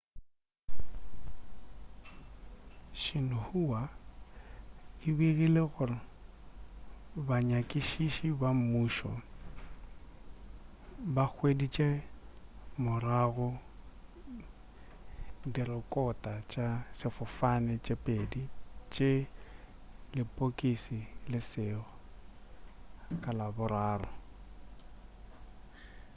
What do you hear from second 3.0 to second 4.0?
xinhua